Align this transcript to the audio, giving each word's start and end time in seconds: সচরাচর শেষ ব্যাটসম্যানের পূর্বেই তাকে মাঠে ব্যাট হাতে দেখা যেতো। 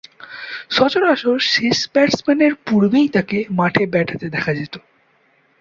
সচরাচর 0.69 1.37
শেষ 1.53 1.77
ব্যাটসম্যানের 1.93 2.53
পূর্বেই 2.67 3.07
তাকে 3.07 3.37
মাঠে 3.59 3.83
ব্যাট 3.87 4.07
হাতে 4.11 4.27
দেখা 4.35 4.51
যেতো। 4.59 4.79